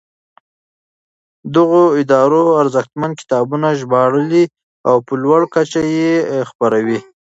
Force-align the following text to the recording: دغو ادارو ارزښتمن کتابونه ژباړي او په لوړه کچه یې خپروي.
دغو 1.55 1.83
ادارو 2.01 2.43
ارزښتمن 2.61 3.11
کتابونه 3.19 3.67
ژباړي 3.79 4.43
او 4.89 4.95
په 5.05 5.13
لوړه 5.23 5.47
کچه 5.55 5.81
یې 5.97 6.13
خپروي. 6.49 6.99